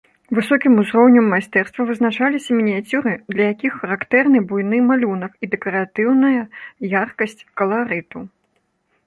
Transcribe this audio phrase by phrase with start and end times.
[0.35, 6.43] Высокім узроўнем майстэрства вызначаліся мініяцюры, для якіх характэрны буйны малюнак і дэкаратыўная
[6.99, 8.19] яркасць каларыту.